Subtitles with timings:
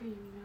[0.00, 0.40] koyayım ya.